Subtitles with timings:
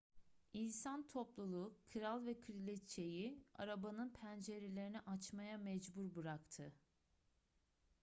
[0.53, 6.73] i̇nsan topluluğu kral ve kraliçe'yi arabanın pencerelerini açmaya mecbur bıraktı